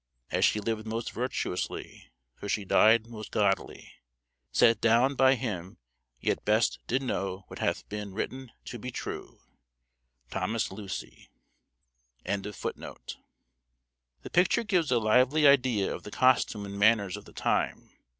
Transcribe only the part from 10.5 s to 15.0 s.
Lucye. The picture gives a